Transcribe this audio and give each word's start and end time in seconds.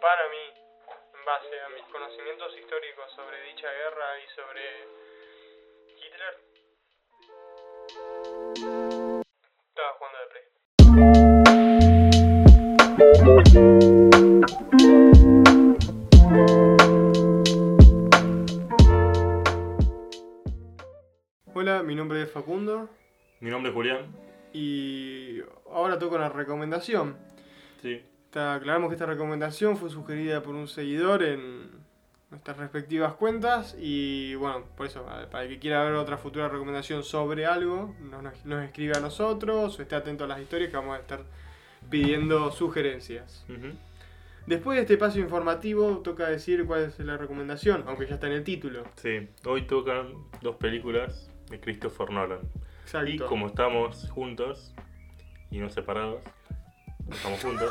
para 0.00 0.28
mí, 0.28 0.44
en 1.14 1.24
base 1.24 1.60
a 1.60 1.68
mis 1.70 1.84
conocimientos 1.92 2.56
históricos 2.58 3.12
sobre 3.14 3.42
dicha 3.42 3.70
guerra 3.70 4.18
y 4.18 4.26
sobre 4.34 4.62
Hitler, 6.00 6.34
estaba 9.68 9.92
jugando 9.98 10.18
de 10.18 10.26
play. 10.30 11.50
Hola, 21.54 21.82
mi 21.82 21.94
nombre 21.94 22.22
es 22.22 22.30
Facundo 22.30 22.88
Mi 23.40 23.50
nombre 23.50 23.70
es 23.70 23.74
Julián. 23.74 24.14
y 24.52 25.40
ahora 25.70 25.98
toco 25.98 26.16
una 26.16 26.28
recomendación. 26.28 27.16
Sí. 27.82 28.02
Aclaramos 28.34 28.88
que 28.88 28.94
esta 28.94 29.06
recomendación 29.06 29.76
fue 29.76 29.90
sugerida 29.90 30.42
por 30.42 30.54
un 30.54 30.68
seguidor 30.68 31.22
en 31.22 31.68
nuestras 32.30 32.58
respectivas 32.58 33.14
cuentas 33.14 33.76
y 33.80 34.36
bueno, 34.36 34.64
por 34.76 34.86
eso, 34.86 35.04
para 35.04 35.42
el 35.42 35.48
que 35.48 35.58
quiera 35.58 35.82
ver 35.82 35.94
otra 35.94 36.16
futura 36.16 36.48
recomendación 36.48 37.02
sobre 37.02 37.44
algo, 37.44 37.94
nos, 38.00 38.22
nos- 38.44 38.64
escribe 38.64 38.96
a 38.96 39.00
nosotros 39.00 39.76
o 39.78 39.82
esté 39.82 39.96
atento 39.96 40.24
a 40.24 40.28
las 40.28 40.40
historias 40.40 40.70
que 40.70 40.76
vamos 40.76 40.96
a 40.96 41.00
estar 41.00 41.22
pidiendo 41.90 42.52
sugerencias. 42.52 43.44
Después 44.46 44.76
de 44.76 44.82
este 44.82 44.96
paso 44.96 45.18
informativo, 45.18 45.98
toca 45.98 46.28
decir 46.28 46.64
cuál 46.66 46.84
es 46.84 46.98
la 47.00 47.16
recomendación, 47.16 47.84
aunque 47.88 48.06
ya 48.06 48.14
está 48.14 48.26
en 48.28 48.34
el 48.34 48.44
título. 48.44 48.84
Sí. 48.96 49.28
Hoy 49.44 49.62
tocan 49.62 50.12
dos 50.40 50.56
películas 50.56 51.30
de 51.50 51.58
Christopher 51.60 52.10
Nolan. 52.10 52.40
Exacto. 52.82 53.10
Y 53.10 53.18
como 53.18 53.48
estamos 53.48 54.08
juntos 54.10 54.72
y 55.50 55.58
no 55.58 55.68
separados, 55.68 56.20
estamos 57.10 57.42
juntos, 57.42 57.70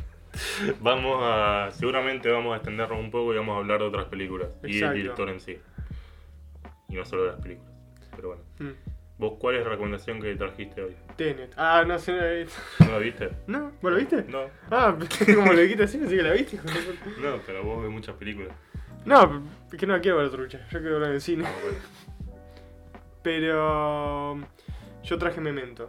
vamos 0.80 1.18
a. 1.22 1.70
Seguramente 1.72 2.30
vamos 2.30 2.52
a 2.52 2.56
extendernos 2.56 2.98
un 2.98 3.10
poco 3.10 3.32
y 3.32 3.36
vamos 3.36 3.56
a 3.56 3.58
hablar 3.58 3.80
de 3.80 3.86
otras 3.86 4.06
películas. 4.06 4.48
Y 4.62 4.78
del 4.78 4.94
director 4.94 5.28
en 5.28 5.40
sí. 5.40 5.58
Y 6.88 6.94
no 6.94 7.04
solo 7.04 7.24
de 7.24 7.32
las 7.32 7.40
películas. 7.40 7.72
Pero 8.14 8.28
bueno. 8.28 8.42
Mm. 8.58 8.90
¿Vos 9.20 9.34
cuál 9.38 9.56
es 9.56 9.64
la 9.64 9.70
recomendación 9.72 10.18
que 10.18 10.34
trajiste 10.34 10.82
hoy? 10.82 10.96
Tenet. 11.16 11.52
Ah, 11.58 11.84
no 11.86 11.98
sé. 11.98 12.12
no 12.12 12.18
la 12.22 12.30
visto. 12.30 12.54
¿No 12.78 12.92
la 12.92 12.98
viste? 12.98 13.30
¿No? 13.48 13.72
¿Vos 13.82 13.92
lo 13.92 13.98
viste? 13.98 14.24
No. 14.26 14.46
Ah, 14.70 14.96
como 15.34 15.52
lo 15.52 15.60
dijiste 15.60 15.82
así, 15.84 16.00
así 16.02 16.16
que 16.16 16.22
la 16.22 16.32
viste. 16.32 16.56
de. 16.56 17.20
No, 17.20 17.38
pero 17.44 17.62
vos 17.62 17.82
ves 17.82 17.92
muchas 17.92 18.16
películas. 18.16 18.56
No, 19.04 19.42
es 19.70 19.78
que 19.78 19.86
no 19.86 19.94
la 19.94 20.00
quiero 20.00 20.16
ver 20.18 20.30
trucha. 20.30 20.66
Yo 20.70 20.80
quiero 20.80 20.98
ver 21.00 21.08
en 21.10 21.14
el 21.16 21.20
cine. 21.20 21.44
Ah, 21.46 21.52
bueno. 21.62 21.78
Pero. 23.22 24.38
Yo 25.02 25.18
traje 25.18 25.40
Memento. 25.40 25.88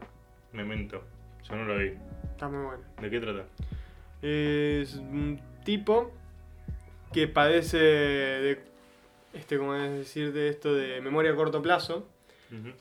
Memento. 0.52 1.02
Yo 1.48 1.56
no 1.56 1.66
la 1.66 1.76
vi. 1.76 1.94
Está 2.42 2.50
muy 2.50 2.66
bueno. 2.66 2.84
¿De 3.00 3.10
qué 3.12 3.20
trata? 3.20 3.44
Es 4.24 4.96
un 4.96 5.40
tipo 5.64 6.12
que 7.14 7.28
padece 7.28 7.78
de. 7.78 8.64
Este, 9.32 9.60
como 9.60 9.76
es 9.76 9.92
decir, 9.92 10.34
de 10.34 10.50
esto 10.50 10.74
de 10.74 11.02
memoria 11.02 11.34
a 11.34 11.36
corto 11.36 11.62
plazo. 11.62 12.08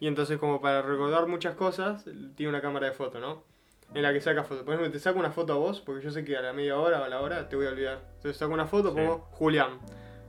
Y 0.01 0.07
entonces, 0.07 0.39
como 0.39 0.63
para 0.63 0.81
recordar 0.81 1.27
muchas 1.27 1.57
cosas, 1.57 2.07
tiene 2.37 2.49
una 2.49 2.63
cámara 2.63 2.87
de 2.87 2.93
foto, 2.95 3.21
¿no? 3.21 3.45
En 3.93 4.01
la 4.03 4.15
que 4.15 4.23
saca 4.23 4.45
fotos. 4.45 4.65
Por 4.65 4.73
ejemplo, 4.73 4.91
te 4.91 4.99
saco 4.99 5.19
una 5.19 5.31
foto 5.31 5.53
a 5.53 5.57
vos, 5.57 5.83
porque 5.83 6.03
yo 6.03 6.11
sé 6.11 6.25
que 6.25 6.39
a 6.39 6.41
la 6.41 6.55
media 6.55 6.79
hora 6.79 7.03
o 7.03 7.05
a 7.05 7.09
la 7.11 7.21
hora 7.21 7.51
te 7.51 7.55
voy 7.55 7.67
a 7.67 7.69
olvidar. 7.69 8.01
Entonces 8.17 8.39
saco 8.39 8.55
una 8.55 8.67
foto, 8.67 8.89
Sí. 8.93 8.97
pongo 8.97 9.29
Julián. 9.33 9.79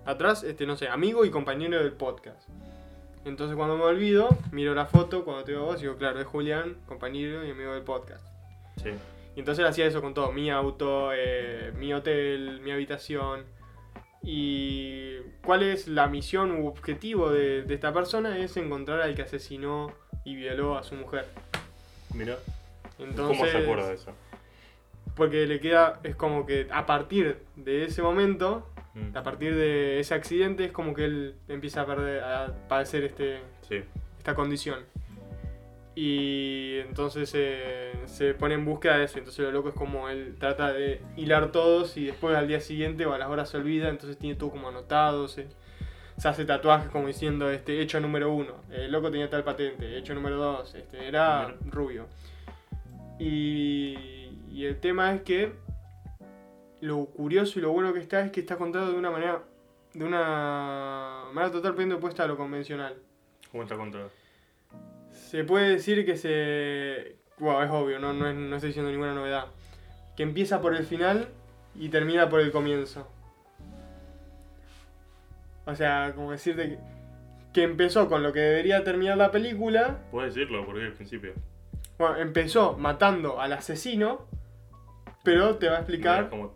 Atrás, 0.06 0.44
este, 0.44 0.66
no 0.66 0.76
sé, 0.76 0.90
amigo 0.90 1.24
y 1.24 1.30
compañero 1.32 1.80
del 1.80 1.94
podcast. 1.94 2.50
Entonces 3.24 3.56
cuando 3.56 3.78
me 3.78 3.84
olvido, 3.86 4.28
miro 4.52 4.76
la 4.76 4.88
foto, 4.88 5.24
cuando 5.24 5.46
te 5.46 5.54
veo 5.54 5.62
a 5.62 5.66
vos, 5.68 5.80
digo, 5.80 5.96
claro, 5.96 6.20
es 6.20 6.28
Julián, 6.28 6.76
compañero 6.86 7.46
y 7.46 7.52
amigo 7.52 7.74
del 7.74 7.84
podcast. 7.84 8.26
Sí. 8.76 8.90
Y 9.36 9.40
entonces 9.40 9.64
él 9.64 9.70
hacía 9.70 9.86
eso 9.86 10.02
con 10.02 10.14
todo, 10.14 10.32
mi 10.32 10.50
auto, 10.50 11.12
eh, 11.14 11.72
mi 11.78 11.94
hotel, 11.94 12.60
mi 12.62 12.72
habitación. 12.72 13.46
Y 14.24 15.18
cuál 15.44 15.64
es 15.64 15.88
la 15.88 16.08
misión 16.08 16.52
u 16.52 16.68
objetivo 16.68 17.32
de, 17.32 17.64
de 17.64 17.74
esta 17.74 17.92
persona 17.94 18.38
es 18.38 18.56
encontrar 18.58 19.02
al 19.02 19.16
que 19.16 19.24
asesinó 19.24 19.92
y 20.24 20.36
violó 20.36 20.78
a 20.78 20.84
su 20.84 20.96
mujer. 20.96 21.26
Mira. 22.14 22.38
Entonces, 23.00 23.38
¿Cómo 23.38 23.50
se 23.50 23.58
acuerda 23.58 23.88
de 23.88 23.96
eso? 23.96 24.12
Porque 25.16 25.48
le 25.48 25.60
queda, 25.60 26.00
es 26.04 26.16
como 26.16 26.46
que 26.46 26.68
a 26.72 26.86
partir 26.86 27.40
de 27.56 27.86
ese 27.86 28.02
momento, 28.02 28.68
Mm. 28.94 29.16
a 29.16 29.24
partir 29.24 29.56
de 29.56 30.02
ese 30.02 30.14
accidente, 30.14 30.66
es 30.66 30.74
como 30.74 30.94
que 30.94 31.06
él 31.06 31.36
empieza 31.48 31.82
a, 31.82 31.86
perder, 31.86 32.22
a 32.24 32.54
padecer 32.68 33.06
este, 33.06 33.40
Sí. 33.68 33.82
esta 34.18 34.36
condición. 34.36 34.80
Y 35.94 36.80
entonces 36.80 37.32
eh, 37.36 37.92
se 38.06 38.34
pone 38.34 38.56
en 38.56 38.66
búsqueda 38.66 38.98
de 38.98 39.06
eso. 39.06 39.18
Entonces 39.18 39.44
lo 39.44 39.52
loco 39.52 39.70
es 39.70 39.76
como 39.76 40.10
él 40.10 40.36
trata 40.40 40.72
de 40.72 41.02
hilar 41.18 41.52
todos 41.52 41.98
y 41.98 42.06
después 42.06 42.36
al 42.36 42.48
día 42.48 42.62
siguiente 42.62 43.06
o 43.06 43.14
a 43.14 43.18
las 43.18 43.30
horas 43.30 43.50
se 43.50 43.58
olvida. 43.58 43.90
Entonces 43.90 44.18
tiene 44.18 44.36
todo 44.36 44.52
como 44.52 44.70
anotado. 44.70 45.28
Se, 45.28 45.48
se 46.18 46.28
hace 46.28 46.46
tatuajes 46.46 46.90
como 46.90 47.08
diciendo 47.08 47.50
este 47.50 47.82
hecho 47.82 48.00
número 48.00 48.32
uno. 48.34 48.56
El 48.72 48.92
loco 48.92 49.12
tenía 49.12 49.30
tal 49.30 49.44
patente. 49.44 49.98
Hecho 49.98 50.14
número 50.14 50.38
dos. 50.38 50.74
Este, 50.76 51.08
era 51.08 51.56
rubio. 51.66 52.08
Y, 53.20 54.30
y 54.50 54.66
el 54.66 54.80
tema 54.80 55.14
es 55.14 55.22
que 55.22 55.52
lo 56.80 57.06
curioso 57.06 57.60
y 57.60 57.62
lo 57.62 57.72
bueno 57.72 57.94
que 57.94 58.00
está 58.00 58.22
es 58.26 58.32
que 58.32 58.40
está 58.40 58.58
contado 58.58 58.92
de 58.92 58.98
una 58.98 59.12
manera 59.12 59.44
de 59.94 60.06
una 60.06 61.26
manera 61.34 61.52
totalmente 61.52 61.96
opuesta 61.96 62.24
a 62.24 62.28
lo 62.28 62.38
convencional. 62.38 62.96
¿Cómo 63.52 63.64
está 63.64 63.76
contado? 63.76 64.10
Se 65.32 65.46
puede 65.46 65.70
decir 65.70 66.06
que 66.06 66.18
se. 66.18 67.16
Wow, 67.40 67.62
es 67.62 67.72
obvio, 67.72 68.00
no, 68.00 68.12
no, 68.12 68.28
es- 68.28 68.36
no 68.36 68.54
estoy 68.58 68.68
diciendo 68.72 68.92
ninguna 68.92 69.14
novedad. 69.14 69.46
Que 70.18 70.24
empieza 70.24 70.60
por 70.62 70.76
el 70.76 70.84
final 70.86 71.30
y 71.74 71.88
termina 71.88 72.28
por 72.28 72.42
el 72.42 72.52
comienzo. 72.52 73.08
O 75.66 75.74
sea, 75.74 76.12
como 76.16 76.32
decirte 76.32 76.70
que, 76.72 76.80
que 77.54 77.64
empezó 77.64 78.10
con 78.10 78.24
lo 78.24 78.34
que 78.34 78.42
debería 78.42 78.84
terminar 78.84 79.18
la 79.18 79.32
película. 79.32 80.00
Puedes 80.12 80.36
decirlo 80.36 80.66
porque 80.66 80.82
es 80.82 80.88
el 80.88 80.94
principio. 80.94 81.34
Bueno, 81.98 82.18
empezó 82.18 82.74
matando 82.78 83.40
al 83.40 83.54
asesino, 83.54 84.26
pero 85.24 85.56
te 85.56 85.70
va 85.70 85.76
a 85.78 85.80
explicar 85.80 86.26
Mira 86.26 86.30
cómo- 86.30 86.52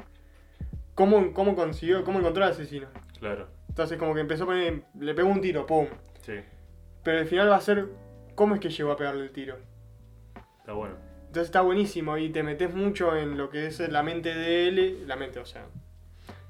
cómo, 0.96 1.34
cómo 1.34 1.56
consiguió, 1.56 2.04
cómo 2.04 2.20
encontró 2.20 2.44
al 2.44 2.52
asesino. 2.52 2.88
Claro. 3.20 3.48
Entonces, 3.70 3.98
como 3.98 4.14
que 4.14 4.20
empezó 4.20 4.44
a 4.44 4.48
poner. 4.48 4.82
Le 5.00 5.14
pegó 5.14 5.30
un 5.30 5.40
tiro, 5.40 5.66
pum. 5.66 5.88
Sí. 6.24 6.34
Pero 7.04 7.20
el 7.20 7.28
final 7.28 7.50
va 7.50 7.56
a 7.56 7.62
ser 7.62 7.88
cómo 8.36 8.56
es 8.56 8.62
que 8.62 8.70
llegó 8.70 8.92
a 8.92 8.98
pegarle 8.98 9.24
el 9.24 9.32
tiro. 9.32 9.58
Está 10.60 10.74
bueno. 10.74 10.96
Entonces 11.28 11.46
está 11.48 11.62
buenísimo 11.62 12.18
y 12.18 12.30
te 12.30 12.44
metes 12.44 12.74
mucho 12.74 13.16
en 13.16 13.38
lo 13.38 13.50
que 13.50 13.68
es 13.68 13.80
la 13.80 14.04
mente 14.04 14.34
de 14.34 14.68
él, 14.68 15.08
la 15.08 15.16
mente, 15.16 15.40
o 15.40 15.46
sea, 15.46 15.66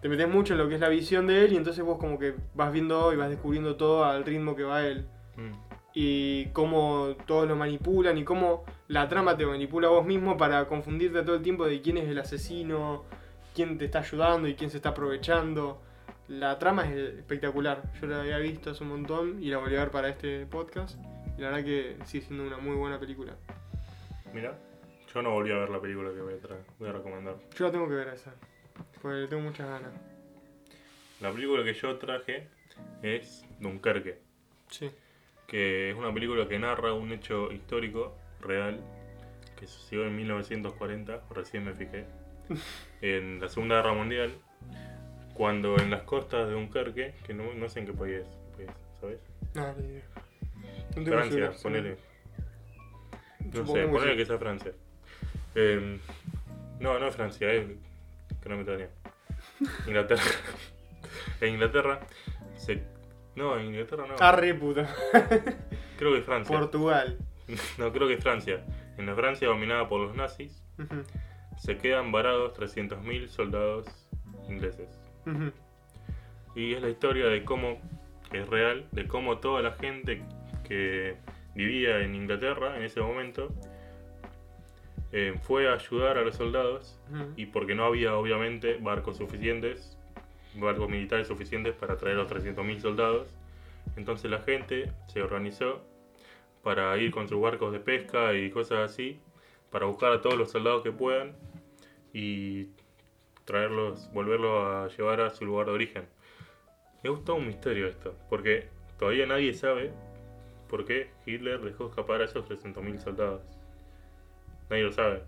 te 0.01 0.09
metes 0.09 0.28
mucho 0.28 0.53
en 0.53 0.59
lo 0.59 0.69
que 0.69 0.75
es 0.75 0.81
la 0.81 0.90
visión 0.90 1.25
de 1.25 1.45
él 1.45 1.53
y 1.53 1.57
entonces 1.57 1.84
vos 1.84 1.97
como 1.97 2.19
que 2.19 2.35
vas 2.53 2.72
viendo 2.72 3.12
y 3.12 3.16
vas 3.16 3.29
descubriendo 3.29 3.75
todo 3.75 4.06
al 4.06 4.24
ritmo 4.24 4.56
que 4.56 4.63
va 4.63 4.85
él 4.85 5.07
Mm. 5.38 5.51
y 5.94 6.45
cómo 6.53 7.16
todos 7.25 7.47
lo 7.47 7.56
manipulan 7.57 8.18
y 8.18 8.24
cómo 8.24 8.63
la 8.88 9.07
trama 9.09 9.35
te 9.35 9.45
manipula 9.45 9.88
a 9.88 9.91
vos 9.91 10.06
mismo 10.06 10.38
para 10.38 10.66
confundirte 10.68 11.22
todo 11.24 11.35
el 11.35 11.41
tiempo 11.41 11.66
de 11.66 11.81
quién 11.81 11.97
es 11.97 12.07
el 12.07 12.18
asesino, 12.19 13.03
quién 13.53 13.78
te 13.78 13.85
está 13.85 14.00
ayudando 14.00 14.47
y 14.47 14.56
quién 14.56 14.69
se 14.69 14.78
está 14.78 14.90
aprovechando. 14.90 15.81
La 16.28 16.57
trama 16.57 16.90
es 16.90 16.95
espectacular, 17.19 17.84
yo 18.00 18.07
la 18.07 18.22
había 18.22 18.38
visto 18.38 18.72
hace 18.72 18.84
un 18.84 18.90
montón 18.91 19.44
y 19.44 19.50
la 19.50 19.57
volví 19.57 19.75
a 19.75 19.79
ver 19.79 19.91
para 19.91 20.09
este 20.09 20.45
podcast 20.45 20.97
y 21.38 21.41
la 21.41 21.50
verdad 21.51 21.63
que 21.66 21.97
sigue 22.06 22.25
siendo 22.25 22.46
una 22.46 22.57
muy 22.57 22.75
buena 22.75 23.00
película. 23.00 23.35
Mira. 24.34 24.57
Yo 25.13 25.22
no 25.22 25.31
volví 25.31 25.50
a 25.51 25.56
ver 25.59 25.69
la 25.69 25.79
película 25.79 26.12
que 26.13 26.19
voy 26.19 26.34
a, 26.34 26.41
tra- 26.41 26.63
voy 26.78 26.90
a 26.90 26.91
recomendar. 26.91 27.35
Yo 27.57 27.66
la 27.68 27.72
tengo 27.72 27.88
que 27.88 27.94
ver 27.94 28.09
esa. 28.09 28.34
Porque 29.01 29.18
le 29.19 29.28
tengo 29.28 29.44
muchas 29.44 29.66
ganas. 29.69 29.94
La 31.22 31.31
película 31.31 31.63
que 31.63 31.74
yo 31.74 31.97
traje 31.97 32.50
es 33.01 33.45
Dunkerque, 33.62 34.19
Sí. 34.69 34.91
que 35.47 35.91
es 35.91 35.95
una 35.95 36.13
película 36.13 36.45
que 36.50 36.59
narra 36.59 36.91
un 36.94 37.13
hecho 37.13 37.50
histórico 37.53 38.18
real 38.41 38.81
que 39.57 39.68
sucedió 39.68 40.06
en 40.06 40.18
1940, 40.18 41.22
recién 41.29 41.63
me 41.63 41.74
fijé, 41.74 42.06
en 43.01 43.39
la 43.39 43.48
Segunda 43.48 43.75
Guerra 43.77 43.94
Mundial, 43.94 44.33
cuando 45.33 45.77
en 45.77 45.92
las 45.92 46.01
costas 46.01 46.48
de 46.50 46.54
Dunkerque, 46.56 47.13
que 47.25 47.33
no, 47.33 47.54
no 47.54 47.69
sé 47.69 47.80
en 47.80 47.86
qué 47.86 47.94
país 47.94 48.15
es, 48.18 48.27
¿sabes? 49.00 49.19
No. 49.54 49.68
No 49.68 49.74
tengo 49.75 50.01
Francia, 51.03 51.51
ponele. 51.62 51.97
No 53.39 53.65
sé, 53.65 53.88
ponele 53.88 54.12
sí. 54.12 54.18
que 54.18 54.25
sea 54.25 54.38
Francia. 54.38 54.71
Eh, 55.56 56.00
no, 56.80 57.00
no 57.00 57.07
es 57.07 57.15
Francia, 57.15 57.51
es 57.51 57.68
Gran 58.44 58.63
Bretaña. 58.63 58.89
Inglaterra. 59.88 60.24
en 61.42 61.53
Inglaterra 61.53 62.00
se. 62.56 62.83
No, 63.36 63.57
en 63.57 63.68
Inglaterra 63.68 64.06
no. 64.07 64.15
Arre 64.19 64.53
puta. 64.53 64.88
Creo 65.97 66.13
que 66.13 66.19
es 66.19 66.25
Francia. 66.25 66.57
Portugal. 66.57 67.18
No, 67.77 67.91
creo 67.94 68.07
que 68.07 68.15
es 68.15 68.24
Francia. 68.24 68.65
En 68.98 69.06
la 69.06 69.13
Francia 69.13 69.48
dominada 69.48 69.88
por 69.88 70.01
los 70.01 70.15
nazis, 70.15 70.63
se 71.57 71.77
quedan 71.77 72.12
varados 72.12 72.57
300.000 72.57 73.27
soldados 73.27 73.86
ingleses. 74.50 74.89
Y 76.56 76.74
es 76.74 76.81
la 76.81 76.89
historia 76.89 77.27
de 77.27 77.44
cómo, 77.44 77.80
que 78.31 78.41
es 78.41 78.50
real, 78.50 78.88
de 78.91 79.07
cómo 79.07 79.38
toda 79.38 79.62
la 79.62 79.74
gente 79.74 80.24
que 80.67 81.15
vivía 81.56 82.01
en 82.01 82.15
Inglaterra 82.15 82.75
en 82.77 82.83
ese 82.83 83.00
momento 83.00 83.53
eh, 85.12 85.33
fue 85.41 85.69
a 85.69 85.75
ayudar 85.75 86.17
a 86.17 86.23
los 86.23 86.35
soldados 86.35 87.00
y 87.38 87.45
porque 87.45 87.73
no 87.75 87.85
había 87.85 88.15
obviamente 88.15 88.77
barcos 88.81 89.17
suficientes, 89.17 89.97
barcos 90.56 90.89
militares 90.89 91.27
suficientes 91.27 91.73
para 91.73 91.95
traer 91.95 92.17
los 92.17 92.29
300.000 92.29 92.79
soldados, 92.79 93.27
entonces 93.95 94.29
la 94.29 94.39
gente 94.39 94.91
se 95.07 95.21
organizó 95.21 95.81
para 96.63 96.97
ir 96.97 97.12
con 97.12 97.29
sus 97.29 97.39
barcos 97.39 97.71
de 97.71 97.79
pesca 97.79 98.33
y 98.33 98.50
cosas 98.50 98.91
así, 98.91 99.19
para 99.71 99.85
buscar 99.85 100.12
a 100.12 100.21
todos 100.21 100.38
los 100.38 100.51
soldados 100.51 100.81
que 100.83 100.91
puedan 100.91 101.35
y 102.12 102.69
traerlos, 103.45 104.12
volverlos 104.12 104.65
a 104.65 104.88
llevar 104.97 105.21
a 105.21 105.29
su 105.29 105.45
lugar 105.45 105.67
de 105.67 105.73
origen. 105.73 106.06
Me 107.03 107.09
gusta 107.09 107.33
un 107.33 107.45
misterio 107.45 107.88
esto, 107.88 108.15
porque 108.29 108.67
todavía 108.97 109.27
nadie 109.27 109.53
sabe 109.53 109.94
por 110.69 110.85
qué 110.85 111.09
Hitler 111.25 111.59
dejó 111.62 111.88
escapar 111.88 112.21
a 112.21 112.25
esos 112.25 112.45
300.000 112.47 113.00
soldados. 113.00 113.41
Nadie 114.69 114.83
lo 114.83 114.91
sabe. 114.91 115.21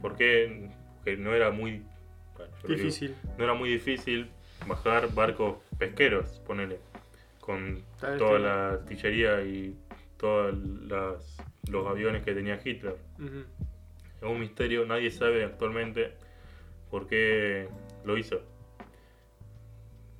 ¿Por 0.00 0.16
qué? 0.16 0.68
Porque 0.96 1.16
no 1.16 1.34
era 1.34 1.50
muy 1.50 1.82
bueno, 2.36 2.52
digo, 2.62 2.74
Difícil. 2.74 3.14
no 3.38 3.44
era 3.44 3.54
muy 3.54 3.70
difícil 3.70 4.28
bajar 4.66 5.12
barcos 5.14 5.56
pesqueros, 5.78 6.40
ponele, 6.46 6.78
con 7.40 7.82
Tal 8.00 8.18
toda 8.18 8.32
tenía- 8.34 8.48
la 8.48 8.68
artillería 8.70 9.42
y 9.42 9.76
todos 10.16 10.54
los 10.54 11.86
aviones 11.86 12.22
que 12.24 12.34
tenía 12.34 12.60
Hitler. 12.62 12.96
Es 14.20 14.28
un 14.30 14.40
misterio, 14.40 14.84
nadie 14.86 15.10
sabe 15.10 15.44
actualmente 15.44 16.12
por 16.90 17.06
qué 17.06 17.68
lo 18.04 18.16
hizo. 18.16 18.40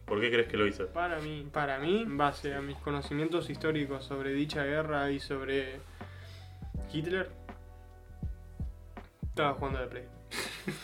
¿Por 0.07 0.21
qué 0.21 0.31
crees 0.31 0.49
que 0.49 0.57
lo 0.57 0.67
hizo? 0.67 0.87
Para 0.89 1.19
mí, 1.19 1.49
para 1.53 1.79
mí, 1.79 2.03
en 2.03 2.17
base 2.19 2.55
a 2.55 2.61
mis 2.61 2.77
conocimientos 2.79 3.49
históricos 3.49 4.05
sobre 4.05 4.33
dicha 4.33 4.65
guerra 4.65 5.11
y 5.11 5.19
sobre 5.19 5.81
Hitler, 6.93 7.31
estaba 9.23 9.55
jugando 9.55 9.81
la 9.81 9.89
Play. 9.89 10.05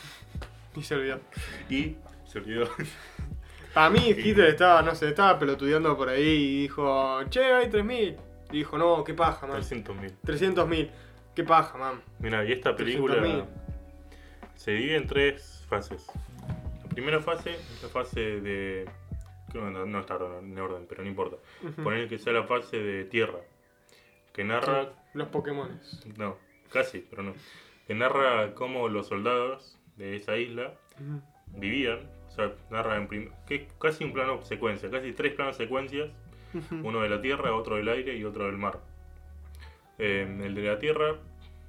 y 0.76 0.82
se 0.82 0.94
olvidó. 0.94 1.20
Y 1.68 1.96
se 2.26 2.38
olvidó. 2.38 2.68
Para 3.74 3.90
mí, 3.90 4.08
Hitler 4.08 4.48
estaba, 4.48 4.82
no 4.82 4.94
sé, 4.94 5.08
estaba 5.08 5.38
pelotudeando 5.38 5.96
por 5.96 6.08
ahí 6.08 6.22
y 6.24 6.62
dijo, 6.62 7.22
che, 7.28 7.44
hay 7.44 7.66
3.000. 7.68 8.16
Y 8.50 8.56
dijo, 8.56 8.76
no, 8.76 9.04
qué 9.04 9.14
paja, 9.14 9.46
man. 9.46 9.60
300.000. 9.60 10.12
300.000. 10.24 10.90
Qué 11.36 11.44
paja, 11.44 11.78
man. 11.78 12.02
Mira, 12.18 12.44
y 12.44 12.52
esta 12.52 12.74
película 12.74 13.14
300.000. 13.16 13.44
se 14.56 14.70
divide 14.72 14.96
en 14.96 15.06
tres 15.06 15.64
fases. 15.68 16.06
La 16.82 16.88
primera 16.88 17.20
fase 17.20 17.50
es 17.52 17.82
la 17.82 17.88
fase 17.88 18.20
de. 18.40 18.88
No, 19.54 19.70
no 19.86 20.00
está 20.00 20.16
en 20.40 20.58
orden, 20.58 20.86
pero 20.88 21.02
no 21.02 21.08
importa. 21.08 21.36
Ujú. 21.62 21.82
Poner 21.82 22.08
que 22.08 22.18
sea 22.18 22.32
la 22.32 22.44
fase 22.44 22.78
de 22.78 23.04
tierra. 23.04 23.38
Que 24.32 24.44
narra. 24.44 24.92
Los 25.14 25.28
Pokémones. 25.28 26.04
No, 26.16 26.36
casi, 26.72 27.00
pero 27.10 27.22
no. 27.22 27.34
Que 27.86 27.94
narra 27.94 28.54
cómo 28.54 28.88
los 28.88 29.08
soldados 29.08 29.78
de 29.96 30.16
esa 30.16 30.36
isla 30.36 30.74
vivían. 31.48 31.98
O 32.28 32.30
sea, 32.30 32.52
narra 32.70 32.96
en 32.96 33.08
prim- 33.08 33.30
que 33.46 33.66
casi 33.80 34.04
un 34.04 34.12
plano 34.12 34.40
secuencia, 34.44 34.88
casi 34.90 35.12
tres 35.12 35.32
planos 35.34 35.56
secuencias. 35.56 36.10
Uno 36.70 37.00
de 37.00 37.08
la 37.08 37.20
tierra, 37.20 37.54
otro 37.54 37.76
del 37.76 37.88
aire 37.88 38.16
y 38.16 38.24
otro 38.24 38.46
del 38.46 38.56
mar. 38.56 38.80
Eh, 39.98 40.22
el 40.44 40.54
de 40.54 40.62
la 40.62 40.78
tierra 40.78 41.16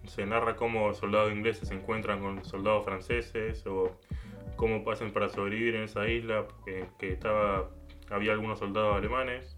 se 0.05 0.25
narra 0.25 0.55
cómo 0.55 0.93
soldados 0.93 1.31
ingleses 1.31 1.67
se 1.67 1.75
encuentran 1.75 2.19
con 2.19 2.43
soldados 2.45 2.85
franceses 2.85 3.65
o 3.67 3.95
cómo 4.61 4.83
pasan 4.83 5.11
para 5.11 5.27
sobrevivir 5.27 5.73
en 5.73 5.85
esa 5.85 6.07
isla, 6.07 6.45
que, 6.63 6.85
que 6.99 7.13
estaba, 7.13 7.71
había 8.11 8.33
algunos 8.33 8.59
soldados 8.59 8.95
alemanes. 8.95 9.57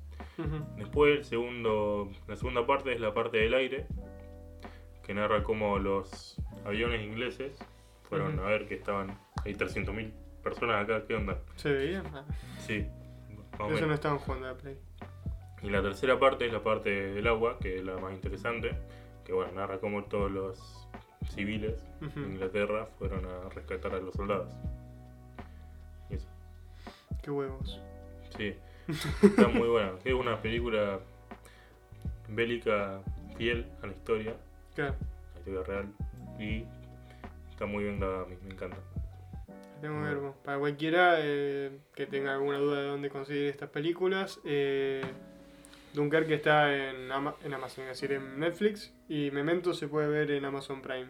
Después 0.78 1.18
el 1.18 1.26
segundo, 1.26 2.10
la 2.26 2.38
segunda 2.38 2.66
parte 2.66 2.94
es 2.94 3.02
la 3.02 3.14
parte 3.14 3.36
del 3.36 3.54
aire, 3.54 3.86
que 5.06 5.14
narra 5.14 5.44
cómo 5.44 5.78
los 5.78 6.42
aviones 6.64 7.02
ingleses 7.02 7.60
fueron 8.08 8.40
a 8.40 8.44
ver 8.44 8.66
que 8.66 8.76
estaban, 8.76 9.20
hay 9.44 9.54
300.000 9.56 10.10
personas 10.42 10.86
acá, 10.86 11.06
¿qué 11.06 11.16
onda? 11.16 11.38
¿Se 11.58 11.74
veía? 11.74 12.02
Ah, 12.14 12.24
Sí, 12.58 12.88
Eso 13.72 13.86
no 13.86 13.94
estaban 13.94 14.20
jugando 14.20 14.48
a 14.48 14.52
la 14.54 14.58
Play. 14.58 14.78
Y 15.64 15.70
la 15.70 15.82
tercera 15.82 16.18
parte 16.18 16.46
es 16.46 16.54
la 16.54 16.64
parte 16.64 17.12
del 17.12 17.28
agua, 17.28 17.58
que 17.60 17.76
es 17.76 17.84
la 17.84 17.98
más 17.98 18.14
interesante, 18.14 18.72
que 19.26 19.34
bueno, 19.34 19.52
narra 19.52 19.80
cómo 19.80 20.06
todos 20.06 20.32
los 20.32 20.88
civiles 21.28 21.84
de 22.00 22.22
Inglaterra 22.22 22.86
fueron 22.98 23.26
a 23.26 23.50
rescatar 23.50 23.96
a 23.96 24.00
los 24.00 24.14
soldados. 24.16 24.54
Qué 27.24 27.32
huevos. 27.32 27.82
Sí, 28.38 28.56
está 29.24 29.48
muy 29.48 29.68
buena. 29.70 29.94
Es 30.04 30.14
una 30.14 30.40
película 30.42 31.00
bélica 32.30 33.02
fiel 33.38 33.66
a 33.82 33.88
la 33.88 33.94
historia, 33.94 34.34
Claro. 34.76 34.94
a 34.94 35.34
la 35.34 35.40
historia 35.40 35.64
real, 35.64 35.88
y 36.40 36.66
está 37.50 37.66
muy 37.66 37.84
bien 37.86 38.00
grabada, 38.00 38.26
me, 38.26 38.36
me 38.38 38.54
encanta. 38.54 38.78
Tengo 39.82 39.96
que 40.00 40.06
ver, 40.08 40.16
bueno, 40.16 40.36
Para 40.46 40.60
cualquiera 40.60 41.16
eh, 41.20 41.78
que 41.96 42.06
tenga 42.08 42.34
alguna 42.34 42.58
duda 42.58 42.82
de 42.82 42.88
dónde 42.88 43.10
conseguir 43.10 43.48
estas 43.50 43.70
películas, 43.70 44.40
eh, 44.46 45.02
Dunkerque 45.94 46.36
está 46.36 46.74
en, 46.74 47.12
Ama- 47.12 47.36
en 47.44 47.54
Amazon, 47.54 47.84
es 47.86 48.00
decir, 48.02 48.14
en 48.16 48.40
Netflix, 48.40 48.94
y 49.10 49.30
Memento 49.32 49.74
se 49.74 49.88
puede 49.88 50.08
ver 50.08 50.32
en 50.32 50.46
Amazon 50.46 50.82
Prime. 50.82 51.10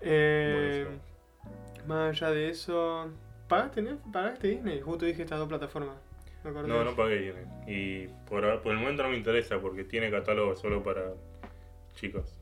Eh, 0.00 0.86
más 1.86 2.10
allá 2.10 2.30
de 2.32 2.48
eso, 2.50 3.10
¿pagaste, 3.48 3.82
Net- 3.82 4.00
¿pagaste 4.12 4.48
Disney? 4.48 4.80
Justo 4.80 5.04
dije 5.04 5.22
estas 5.22 5.38
dos 5.38 5.48
plataformas. 5.48 5.96
Me. 6.44 6.50
No, 6.52 6.84
no 6.84 6.94
pagué 6.94 7.16
Disney. 7.18 7.44
Y 7.66 8.08
por, 8.28 8.60
por 8.62 8.72
el 8.72 8.78
momento 8.78 9.02
no 9.02 9.08
me 9.10 9.16
interesa 9.16 9.58
porque 9.60 9.84
tiene 9.84 10.10
catálogo 10.10 10.54
solo 10.54 10.82
para 10.82 11.12
chicos. 11.94 12.38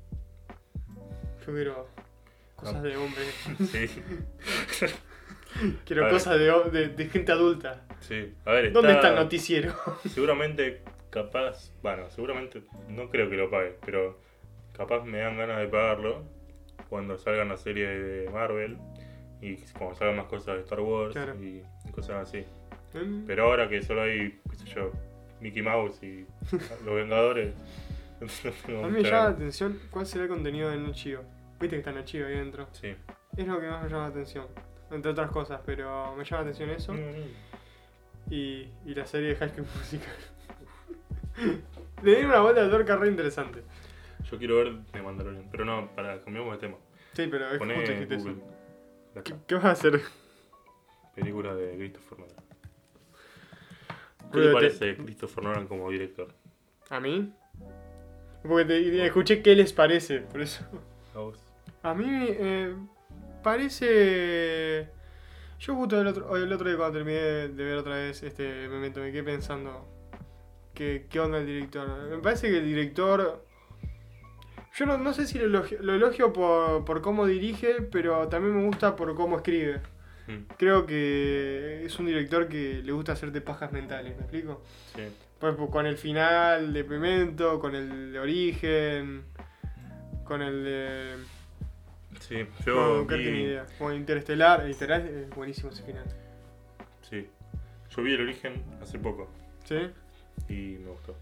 Yo 1.47 1.53
quiero 1.53 1.89
cosas 2.57 2.83
de 2.83 2.97
hombre. 2.97 3.23
Sí, 3.71 3.87
Quiero 5.85 6.09
cosas 6.11 6.39
de, 6.39 6.51
o- 6.51 6.65
de- 6.71 6.89
de 6.89 7.07
gente 7.07 7.31
adulta. 7.33 7.85
sí. 8.01 8.35
A 8.45 8.51
ver, 8.53 8.73
¿Dónde 8.73 8.93
está 8.93 9.11
el 9.11 9.15
noticiero? 9.15 9.73
Seguramente, 10.13 10.83
capaz, 11.11 11.73
bueno, 11.83 12.11
seguramente, 12.11 12.63
no 12.89 13.09
creo 13.09 13.31
que 13.31 13.37
lo 13.37 13.49
pague, 13.51 13.77
pero 13.87 14.19
capaz 14.77 15.05
me 15.05 15.19
dan 15.19 15.37
ganas 15.39 15.61
de 15.61 15.69
pagarlo 15.69 16.25
cuando 16.89 17.17
salgan 17.19 17.49
las 17.51 17.61
series 17.61 17.89
de 17.89 18.31
Marvel 18.33 18.79
y 19.47 19.57
cuando 19.77 19.95
salgan 19.97 20.17
más 20.17 20.27
cosas 20.27 20.57
de 20.57 20.61
Star 20.63 20.81
Wars 20.81 21.13
Claro. 21.13 21.35
y, 21.43 21.63
y 21.87 21.91
cosas 21.93 22.29
así. 22.29 22.45
Mm, 22.95 23.27
Pero 23.27 23.45
ahora 23.45 23.69
que 23.69 23.83
solo 23.83 24.03
hay, 24.03 24.41
qué 24.51 24.57
sé 24.57 24.67
yo, 24.67 24.91
Mickey 25.41 25.63
Mouse 25.63 26.03
y 26.03 26.27
los 26.85 26.95
Vengadores, 26.95 27.55
no 28.69 28.85
A 28.85 28.89
mí 28.89 28.93
me 28.93 29.03
llama 29.03 29.25
la 29.25 29.29
atención 29.31 29.79
cuál 29.91 30.07
será 30.07 30.25
el 30.25 30.31
contenido 30.31 30.71
de 30.71 30.79
Nochio. 30.79 31.23
Viste 31.61 31.77
que 31.77 31.79
está 31.79 31.93
Nochio 31.93 32.27
ahí 32.27 32.35
dentro. 32.37 32.69
Sí. 32.73 32.95
Es 33.37 33.47
lo 33.47 33.61
que 33.61 33.67
más 33.69 33.83
me 33.83 33.89
llama 33.91 34.03
la 34.05 34.09
atención. 34.09 34.47
Entre 34.91 35.11
otras 35.11 35.31
cosas, 35.31 35.61
pero 35.67 36.15
me 36.17 36.25
llama 36.25 36.43
la 36.45 36.51
atención 36.51 36.71
eso. 36.71 36.93
Mm, 36.93 38.33
Y, 38.33 38.69
y 38.87 38.95
la 38.95 39.05
serie 39.07 39.31
de 39.31 39.37
High 39.37 39.51
School 39.51 39.67
Musical. 39.77 40.15
Le 42.03 42.11
dieron 42.13 42.31
una 42.31 42.41
vuelta 42.41 42.63
de 42.65 42.71
tuerca 42.71 42.97
re 42.97 43.09
interesante. 43.09 43.63
Yo 44.31 44.39
quiero 44.39 44.57
ver 44.57 44.73
de 44.79 45.03
Mandalorian, 45.03 45.49
pero 45.51 45.65
no, 45.65 45.89
para 45.95 46.23
cambiamos 46.23 46.53
de 46.53 46.59
tema. 46.67 46.77
Sí, 47.13 47.27
pero 47.31 47.51
es 47.51 47.59
Poné 47.59 47.75
justo. 47.77 47.93
Ya 47.93 48.35
¿Qué, 49.23 49.55
vas 49.55 49.65
a 49.65 49.71
hacer? 49.71 50.01
Película 51.15 51.55
de 51.55 51.77
Christopher 51.77 52.19
Nolan. 52.19 52.45
¿Qué 54.33 54.41
te 54.41 54.53
parece 54.53 54.97
Christopher 54.97 55.45
Nolan 55.45 55.69
como 55.69 55.91
director? 55.91 56.29
¿A 56.91 56.99
mí? 56.99 57.33
Porque 58.43 58.65
te, 58.65 59.07
escuché 59.07 59.43
qué 59.43 59.55
les 59.55 59.73
parece, 59.73 60.21
por 60.21 60.41
eso. 60.41 60.65
¿A 61.15 61.19
vos? 61.19 61.39
A 61.83 61.95
mí 61.95 62.07
eh, 62.09 62.75
parece. 63.43 64.89
Yo 65.61 65.75
justo 65.77 66.01
el 66.01 66.09
otro, 66.09 66.37
el 66.37 66.53
otro 66.53 66.69
día 66.69 66.77
cuando 66.77 66.99
terminé 66.99 67.21
de 67.49 67.65
ver 67.65 67.77
otra 67.77 67.95
vez 67.95 68.23
este 68.23 68.69
momento 68.69 69.01
me 69.01 69.13
quedé 69.13 69.23
pensando 69.23 69.89
qué 70.75 71.09
onda 71.21 71.39
el 71.39 71.47
director. 71.47 71.89
Me 72.11 72.19
parece 72.19 72.51
que 72.51 72.59
el 72.59 72.67
director. 72.67 73.45
Yo 74.75 74.87
no, 74.87 74.99
no 74.99 75.13
sé 75.15 75.27
si 75.27 75.39
lo 75.39 75.45
elogio, 75.45 75.79
lo 75.83 75.95
elogio 75.95 76.33
por, 76.33 76.85
por 76.85 77.01
cómo 77.01 77.27
dirige, 77.27 77.81
pero 77.93 78.29
también 78.29 78.57
me 78.57 78.65
gusta 78.67 78.97
por 78.97 79.15
cómo 79.15 79.37
escribe. 79.37 79.81
Mm, 80.27 80.53
Creo 80.57 80.87
que 80.87 81.85
es 81.85 81.99
un 81.99 82.07
director 82.07 82.49
que 82.49 82.83
le 82.83 82.93
gusta 82.93 83.13
hacerte 83.13 83.41
pajas 83.41 83.71
mentales, 83.73 84.17
¿me 84.17 84.23
explico? 84.23 84.63
Sí. 84.97 85.03
Pues, 85.39 85.55
pues, 85.57 85.71
con 85.71 85.87
el 85.87 85.97
final 85.99 86.73
de 86.73 86.85
Pimento, 86.85 87.61
con 87.61 87.75
el 87.75 88.13
de 88.13 88.19
Origen, 88.19 89.25
con 90.25 90.43
el 90.43 90.65
de. 90.65 91.15
Sí, 92.21 92.47
No, 92.67 93.07
yo 93.09 93.17
ni 93.17 93.23
vi, 93.25 93.43
idea. 93.43 93.67
Como 93.77 93.93
Interestelar, 93.93 94.61
Interestelar 94.61 95.01
es 95.03 95.31
buenísimo 95.31 95.71
ese 95.71 95.83
final. 95.83 96.05
sí. 97.03 97.29
Yo 97.95 98.03
vi 98.03 98.15
El 98.15 98.23
Origen 98.23 98.61
hace 98.83 98.99
poco 98.99 99.29
¿Sí? 99.65 99.77
y 100.49 100.79
me 100.83 100.91
gustó. 100.91 101.15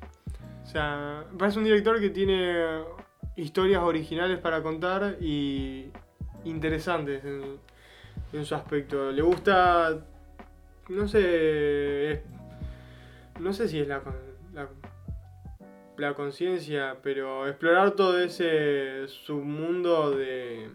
O 0.62 0.66
sea, 0.66 1.24
parece 1.38 1.58
un 1.58 1.64
director 1.64 2.00
que 2.00 2.08
tiene 2.08 2.82
historias 3.36 3.82
originales 3.82 4.38
para 4.38 4.62
contar 4.62 5.16
y 5.20 5.90
interesantes 6.44 7.24
en, 7.24 7.58
en 8.32 8.44
su 8.44 8.54
aspecto. 8.54 9.10
Le 9.10 9.22
gusta, 9.22 9.98
no 10.88 11.08
sé, 11.08 12.12
es- 12.12 12.20
no 13.40 13.52
sé 13.52 13.68
si 13.68 13.80
es 13.80 13.88
la, 13.88 14.02
la, 14.54 14.68
la 15.96 16.14
conciencia, 16.14 16.96
pero 17.02 17.46
explorar 17.48 17.92
todo 17.92 18.18
ese 18.18 19.08
submundo 19.08 20.10
de, 20.10 20.70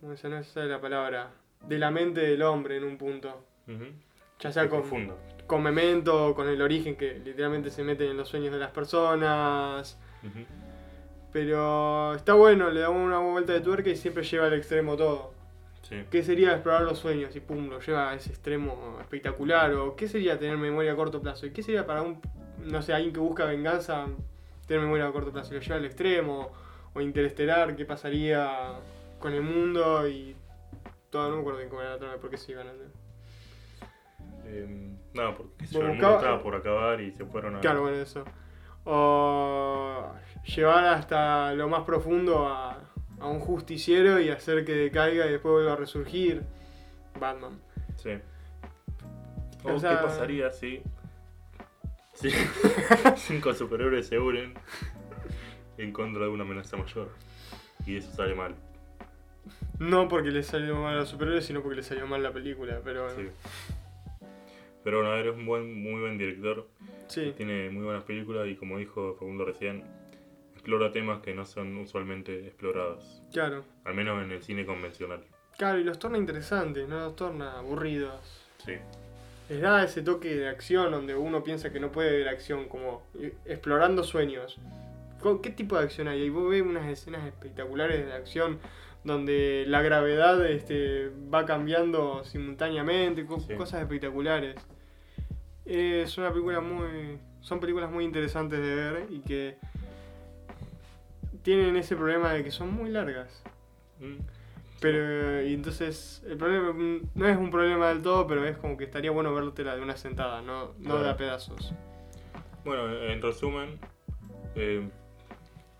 no 0.00 0.16
sé, 0.16 0.28
no 0.28 0.38
es 0.38 0.54
la 0.56 0.80
palabra, 0.80 1.30
de 1.66 1.78
la 1.78 1.90
mente 1.90 2.20
del 2.20 2.42
hombre 2.42 2.76
en 2.76 2.84
un 2.84 2.98
punto. 2.98 3.44
Ya 4.40 4.50
sea 4.50 4.68
con, 4.68 4.80
profundo. 4.80 5.18
con 5.46 5.62
Memento, 5.62 6.34
con 6.34 6.48
el 6.48 6.60
origen 6.60 6.96
que 6.96 7.20
literalmente 7.20 7.70
se 7.70 7.84
meten 7.84 8.10
en 8.10 8.16
los 8.16 8.28
sueños 8.28 8.52
de 8.52 8.58
las 8.58 8.72
personas. 8.72 9.96
Ujú. 10.24 10.40
Pero 11.32 12.14
está 12.14 12.34
bueno, 12.34 12.70
le 12.70 12.80
damos 12.80 12.98
una 12.98 13.18
vuelta 13.18 13.52
de 13.52 13.60
tuerca 13.60 13.88
y 13.88 13.96
siempre 13.96 14.22
lleva 14.22 14.46
al 14.46 14.54
extremo 14.54 14.96
todo. 14.96 15.32
Sí. 15.82 16.04
¿Qué 16.10 16.22
sería 16.22 16.52
explorar 16.52 16.82
los 16.82 16.98
sueños? 16.98 17.34
Y 17.34 17.40
pum, 17.40 17.68
lo 17.68 17.80
lleva 17.80 18.10
a 18.10 18.14
ese 18.14 18.30
extremo 18.30 18.98
espectacular. 19.00 19.72
¿O 19.74 19.96
qué 19.96 20.08
sería 20.08 20.38
tener 20.38 20.58
memoria 20.58 20.92
a 20.92 20.96
corto 20.96 21.20
plazo? 21.20 21.46
¿Y 21.46 21.50
qué 21.50 21.62
sería 21.62 21.86
para 21.86 22.02
un, 22.02 22.20
no 22.58 22.82
sé, 22.82 22.92
alguien 22.92 23.12
que 23.12 23.20
busca 23.20 23.46
venganza, 23.46 24.06
tener 24.66 24.82
memoria 24.82 25.06
a 25.06 25.12
corto 25.12 25.32
plazo? 25.32 25.54
¿Lo 25.54 25.60
lleva 25.60 25.76
al 25.76 25.84
extremo? 25.86 26.52
¿O 26.94 27.00
interestelar? 27.00 27.74
¿Qué 27.76 27.86
pasaría 27.86 28.74
con 29.18 29.32
el 29.32 29.42
mundo? 29.42 30.06
Y 30.06 30.36
todo, 31.08 31.30
no 31.30 31.36
me 31.36 31.40
acuerdo 31.40 31.58
bien 31.58 31.70
cómo 31.70 31.80
era 31.82 31.92
la 31.92 31.98
trama, 31.98 32.16
por 32.16 32.30
qué 32.30 32.36
se 32.36 32.52
iban 32.52 32.68
a... 32.68 32.72
Eh, 34.44 34.96
no, 35.14 35.36
porque 35.36 35.66
Bueno, 35.72 35.88
el 35.88 35.94
mundo 35.94 36.16
estaba 36.16 36.42
por 36.42 36.54
acabar 36.54 37.00
y 37.00 37.12
se 37.12 37.24
fueron 37.24 37.56
a. 37.56 37.60
Claro, 37.60 37.82
bueno, 37.82 37.96
eso. 37.96 38.24
O 38.84 40.12
llevar 40.56 40.84
hasta 40.86 41.52
lo 41.54 41.68
más 41.68 41.82
profundo 41.84 42.46
a, 42.48 42.78
a 43.20 43.26
un 43.28 43.40
justiciero 43.40 44.20
y 44.20 44.28
hacer 44.30 44.64
que 44.64 44.72
decaiga 44.74 45.26
y 45.26 45.30
después 45.32 45.52
vuelva 45.52 45.72
a 45.74 45.76
resurgir. 45.76 46.42
Batman. 47.18 47.60
Sí. 47.96 48.10
O 49.64 49.74
O 49.74 49.78
sea- 49.80 49.90
qué 49.90 49.96
pasaría 50.06 50.50
si. 50.50 50.82
si 52.14 52.30
cinco 53.16 53.54
superhéroes 53.54 54.06
se 54.08 54.18
unen 54.18 54.54
en 55.78 55.92
contra 55.92 56.22
de 56.24 56.28
una 56.28 56.44
amenaza 56.44 56.76
mayor. 56.76 57.10
Y 57.86 57.96
eso 57.96 58.10
sale 58.12 58.34
mal. 58.34 58.54
No 59.78 60.06
porque 60.08 60.30
le 60.30 60.42
salió 60.42 60.76
mal 60.76 60.94
a 60.94 60.98
los 61.00 61.08
superhéroes, 61.08 61.44
sino 61.46 61.62
porque 61.62 61.76
le 61.76 61.82
salió 61.82 62.06
mal 62.06 62.22
la 62.22 62.32
película. 62.32 62.80
Pero 62.84 63.10
Sí. 63.16 63.28
Pero 64.84 64.98
bueno, 64.98 65.14
eres 65.16 65.34
un 65.34 65.46
buen, 65.46 65.82
muy 65.82 66.00
buen 66.00 66.18
director. 66.18 66.66
Sí, 67.08 67.32
Tiene 67.36 67.70
muy 67.70 67.84
buenas 67.84 68.04
películas 68.04 68.48
y 68.48 68.56
como 68.56 68.78
dijo 68.78 69.14
Facundo 69.14 69.44
recién, 69.44 69.84
explora 70.54 70.90
temas 70.92 71.20
que 71.22 71.34
no 71.34 71.44
son 71.44 71.76
usualmente 71.78 72.46
explorados. 72.46 73.22
claro. 73.32 73.64
Al 73.84 73.94
menos 73.94 74.22
en 74.24 74.30
el 74.32 74.42
cine 74.42 74.64
convencional. 74.66 75.22
Claro, 75.58 75.78
y 75.78 75.84
los 75.84 75.98
torna 75.98 76.18
interesantes, 76.18 76.88
no 76.88 76.98
los 77.00 77.16
torna 77.16 77.58
aburridos. 77.58 78.46
Sí. 78.64 78.72
Les 79.48 79.60
da 79.60 79.84
ese 79.84 80.02
toque 80.02 80.34
de 80.34 80.48
acción 80.48 80.90
donde 80.92 81.14
uno 81.14 81.44
piensa 81.44 81.70
que 81.72 81.78
no 81.80 81.92
puede 81.92 82.16
ver 82.16 82.28
acción, 82.28 82.68
como 82.68 83.02
eh, 83.20 83.34
explorando 83.44 84.02
sueños. 84.02 84.58
¿Con- 85.20 85.42
¿Qué 85.42 85.50
tipo 85.50 85.76
de 85.76 85.84
acción 85.84 86.08
hay? 86.08 86.22
Y 86.22 86.30
vos 86.30 86.48
ves 86.50 86.62
unas 86.62 86.86
escenas 86.88 87.26
espectaculares 87.26 88.06
de 88.06 88.12
acción 88.14 88.58
donde 89.04 89.64
la 89.66 89.82
gravedad 89.82 90.44
este, 90.46 91.10
va 91.32 91.44
cambiando 91.44 92.22
simultáneamente, 92.24 93.26
co- 93.26 93.40
Sí. 93.40 93.54
cosas 93.54 93.82
espectaculares. 93.82 94.56
Es 95.64 96.18
una 96.18 96.30
película 96.30 96.60
muy. 96.60 97.18
Son 97.40 97.58
películas 97.60 97.90
muy 97.90 98.04
interesantes 98.04 98.60
de 98.60 98.74
ver 98.74 99.06
y 99.10 99.20
que 99.20 99.56
tienen 101.42 101.76
ese 101.76 101.96
problema 101.96 102.32
de 102.32 102.44
que 102.44 102.50
son 102.50 102.72
muy 102.72 102.90
largas. 102.90 103.42
Mm. 104.00 104.16
Pero, 104.80 105.42
y 105.42 105.54
entonces, 105.54 106.22
el 106.26 106.36
problema 106.36 106.72
no 107.14 107.26
es 107.28 107.36
un 107.36 107.50
problema 107.50 107.88
del 107.90 108.02
todo, 108.02 108.26
pero 108.26 108.44
es 108.44 108.56
como 108.56 108.76
que 108.76 108.84
estaría 108.84 109.12
bueno 109.12 109.32
vértela 109.32 109.76
de 109.76 109.82
una 109.82 109.96
sentada, 109.96 110.42
no, 110.42 110.74
no 110.78 111.00
de 111.02 111.08
a 111.10 111.16
pedazos. 111.16 111.72
Bueno, 112.64 112.92
en 112.92 113.22
resumen, 113.22 113.78
eh, 114.56 114.88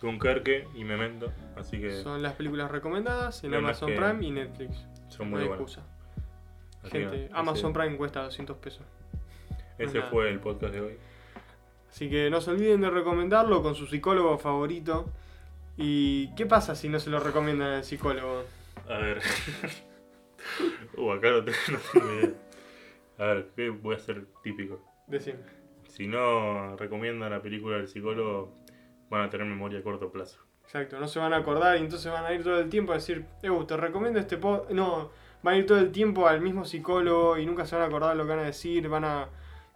Dunkerque 0.02 0.66
y 0.74 0.84
Memento, 0.84 1.32
así 1.56 1.80
que 1.80 2.02
Son 2.02 2.22
las 2.22 2.34
películas 2.34 2.70
recomendadas 2.70 3.42
en 3.44 3.50
más 3.52 3.58
Amazon 3.60 3.88
que 3.90 3.96
Prime 3.96 4.26
y 4.26 4.30
Netflix. 4.32 4.84
son 5.08 5.30
No 5.30 5.36
muy 5.36 5.42
hay 5.42 5.48
buenas. 5.48 5.62
excusa. 5.70 5.86
Así 6.82 6.90
que 6.92 6.98
Gente, 6.98 7.28
Amazon 7.32 7.72
Prime 7.72 7.96
cuesta 7.96 8.22
200 8.24 8.56
pesos. 8.58 8.82
Ese 9.78 9.98
nada. 9.98 10.10
fue 10.10 10.28
el 10.28 10.40
podcast 10.40 10.74
de 10.74 10.80
hoy. 10.80 10.96
Así 11.88 12.10
que 12.10 12.28
no 12.30 12.40
se 12.40 12.50
olviden 12.50 12.80
de 12.80 12.90
recomendarlo 12.90 13.62
con 13.62 13.74
su 13.74 13.86
psicólogo 13.86 14.36
favorito. 14.38 15.08
¿Y 15.76 16.34
qué 16.34 16.46
pasa 16.46 16.74
si 16.74 16.88
no 16.88 16.98
se 16.98 17.08
lo 17.10 17.20
recomiendan 17.20 17.68
al 17.72 17.84
psicólogo? 17.84 18.44
A 18.88 18.98
ver. 18.98 19.20
uh, 20.96 21.10
acá 21.12 21.30
no 21.30 21.44
tengo, 21.44 21.58
no 21.72 21.78
tengo 21.92 22.12
idea. 22.14 22.30
A 23.18 23.24
ver, 23.26 23.48
¿qué 23.54 23.70
voy 23.70 23.94
a 23.94 23.98
hacer 23.98 24.24
típico? 24.42 24.80
Decime. 25.06 25.38
Si 25.88 26.06
no 26.06 26.76
recomiendan 26.76 27.30
la 27.30 27.42
película 27.42 27.76
del 27.76 27.86
psicólogo, 27.88 28.54
van 29.12 29.22
a 29.26 29.30
tener 29.30 29.46
memoria 29.46 29.78
a 29.78 29.82
corto 29.82 30.10
plazo. 30.10 30.38
Exacto, 30.64 30.98
no 30.98 31.06
se 31.06 31.18
van 31.18 31.32
a 31.34 31.36
acordar 31.36 31.76
y 31.76 31.80
entonces 31.80 32.10
van 32.10 32.24
a 32.24 32.32
ir 32.32 32.42
todo 32.42 32.58
el 32.58 32.68
tiempo 32.70 32.92
a 32.92 32.96
decir, 32.96 33.26
Ew, 33.42 33.64
te 33.64 33.76
recomiendo 33.76 34.18
este 34.18 34.38
pod. 34.38 34.70
No, 34.70 35.10
van 35.42 35.54
a 35.54 35.58
ir 35.58 35.66
todo 35.66 35.78
el 35.78 35.92
tiempo 35.92 36.26
al 36.26 36.40
mismo 36.40 36.64
psicólogo 36.64 37.36
y 37.36 37.44
nunca 37.44 37.66
se 37.66 37.74
van 37.76 37.84
a 37.84 37.88
acordar 37.88 38.16
lo 38.16 38.24
que 38.24 38.30
van 38.30 38.38
a 38.38 38.44
decir, 38.44 38.88
van 38.88 39.04
a, 39.04 39.28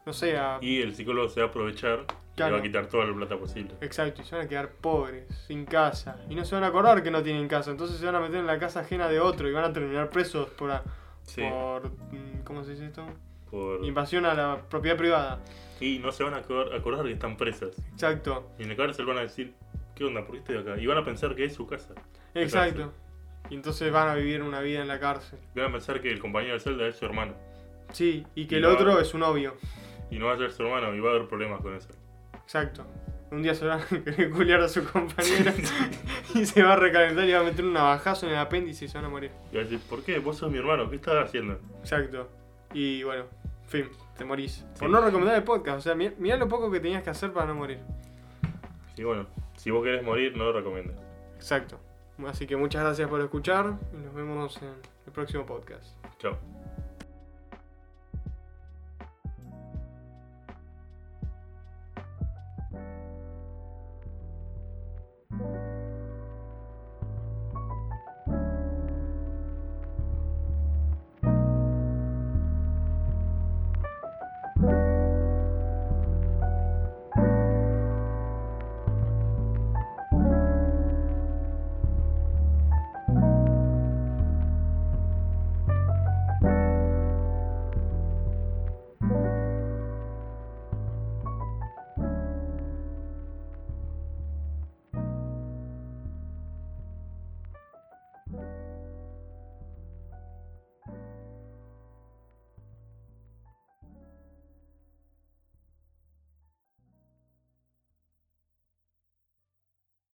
no 0.06 0.12
sé, 0.12 0.38
a... 0.38 0.58
Y 0.62 0.80
el 0.80 0.94
psicólogo 0.94 1.28
se 1.28 1.40
va 1.40 1.46
a 1.46 1.50
aprovechar 1.50 2.00
y 2.32 2.36
Claro. 2.36 2.54
va 2.54 2.58
a 2.60 2.62
quitar 2.62 2.86
toda 2.86 3.04
la 3.06 3.14
plata 3.14 3.36
posible. 3.38 3.74
Exacto, 3.80 4.22
y 4.22 4.24
se 4.24 4.36
van 4.36 4.44
a 4.46 4.48
quedar 4.48 4.70
pobres, 4.70 5.24
sin 5.46 5.64
casa. 5.66 6.16
Y 6.30 6.34
no 6.34 6.44
se 6.44 6.54
van 6.54 6.64
a 6.64 6.68
acordar 6.68 7.02
que 7.02 7.10
no 7.10 7.22
tienen 7.22 7.46
casa, 7.48 7.70
entonces 7.70 7.98
se 7.98 8.06
van 8.06 8.14
a 8.14 8.20
meter 8.20 8.36
en 8.40 8.46
la 8.46 8.58
casa 8.58 8.80
ajena 8.80 9.08
de 9.08 9.20
otro 9.20 9.48
y 9.48 9.52
van 9.52 9.64
a 9.64 9.72
terminar 9.72 10.08
presos 10.10 10.48
por, 10.50 10.70
a- 10.70 10.82
Sí, 11.22 11.42
por 11.42 11.90
mm, 11.90 12.42
¿cómo 12.44 12.62
se 12.64 12.70
dice 12.72 12.86
esto? 12.86 13.04
Por... 13.50 13.84
Invasión 13.84 14.24
a 14.26 14.34
la 14.34 14.60
propiedad 14.68 14.96
privada. 14.96 15.40
Y 15.80 15.98
no 15.98 16.10
se 16.12 16.24
van 16.24 16.34
a 16.34 16.42
acor- 16.42 16.74
acordar 16.74 17.04
que 17.04 17.12
están 17.12 17.36
presas. 17.36 17.70
Exacto, 17.92 18.50
Y 18.58 18.62
en 18.62 18.70
la 18.70 18.76
cárcel 18.76 19.04
van 19.06 19.18
a 19.18 19.20
decir, 19.22 19.54
¿qué 19.94 20.04
onda? 20.04 20.22
¿Por 20.24 20.32
qué 20.32 20.38
estoy 20.38 20.56
acá? 20.58 20.80
Y 20.80 20.86
van 20.86 20.98
a 20.98 21.04
pensar 21.04 21.34
que 21.34 21.44
es 21.44 21.54
su 21.54 21.66
casa. 21.66 21.94
exacto. 22.34 22.92
Y 23.48 23.54
entonces 23.54 23.92
van 23.92 24.08
a 24.08 24.14
vivir 24.14 24.42
una 24.42 24.60
vida 24.60 24.80
en 24.80 24.88
la 24.88 24.98
cárcel. 24.98 25.38
Van 25.54 25.66
a 25.66 25.72
pensar 25.72 26.00
que 26.00 26.10
el 26.10 26.18
compañero 26.18 26.54
de 26.54 26.60
celda 26.60 26.86
es 26.88 26.96
su 26.96 27.04
hermano. 27.04 27.34
Sí, 27.92 28.26
y 28.34 28.46
que 28.46 28.56
Y 28.56 28.58
el 28.58 28.64
otro 28.64 28.98
es 28.98 29.06
su 29.08 29.18
novio. 29.18 29.54
Y 30.10 30.18
no 30.18 30.26
va 30.26 30.34
a 30.34 30.36
ser 30.38 30.50
su 30.50 30.62
hermano 30.64 30.92
y 30.94 31.00
va 31.00 31.10
a 31.10 31.14
haber 31.14 31.28
problemas 31.28 31.60
con 31.60 31.74
eso. 31.76 31.88
Exacto. 32.42 32.84
Un 33.30 33.42
día 33.42 33.54
se 33.54 33.66
van 33.66 33.80
a 33.80 33.86
querer 33.86 34.30
culiar 34.30 34.60
a 34.62 34.68
su 34.68 34.84
compañera 34.84 35.52
y 36.34 36.44
se 36.46 36.62
va 36.62 36.72
a 36.72 36.76
recalentar 36.76 37.24
y 37.28 37.32
va 37.32 37.40
a 37.40 37.44
meter 37.44 37.64
un 37.64 37.72
navajazo 37.72 38.26
en 38.26 38.32
el 38.32 38.38
apéndice 38.38 38.84
y 38.84 38.88
se 38.88 38.98
van 38.98 39.04
a 39.04 39.08
morir. 39.08 39.30
Y 39.52 39.56
va 39.56 39.60
a 39.60 39.64
decir, 39.64 39.80
¿por 39.88 40.02
qué? 40.02 40.18
Vos 40.18 40.38
sos 40.38 40.50
mi 40.50 40.58
hermano, 40.58 40.88
¿qué 40.90 40.96
estás 40.96 41.26
haciendo? 41.28 41.58
Exacto. 41.80 42.28
Y 42.78 43.02
bueno, 43.04 43.24
fin, 43.68 43.88
te 44.18 44.24
morís. 44.26 44.64
Por 44.78 44.88
Sí. 44.88 44.92
no 44.92 45.00
recomendar 45.00 45.34
el 45.36 45.44
podcast, 45.44 45.78
o 45.78 45.80
sea, 45.80 45.94
mi- 45.94 46.12
mirá 46.18 46.36
lo 46.36 46.46
poco 46.46 46.70
que 46.70 46.78
tenías 46.78 47.02
que 47.02 47.08
hacer 47.10 47.32
para 47.32 47.46
no 47.46 47.54
morir. 47.54 47.80
Y 48.98 49.02
bueno, 49.02 49.26
si 49.56 49.70
vos 49.70 49.82
querés 49.82 50.02
morir, 50.04 50.36
no 50.36 50.44
lo 50.44 50.52
recomiendas. 50.52 50.96
Exacto. 51.36 51.78
Así 52.26 52.46
que 52.46 52.56
muchas 52.56 52.82
gracias 52.82 53.08
por 53.08 53.20
escuchar 53.22 53.78
y 53.94 53.96
nos 54.04 54.14
vemos 54.14 54.56
en 54.62 54.68
el 55.06 55.12
próximo 55.12 55.46
podcast. 55.46 55.86
Chao. 56.18 56.36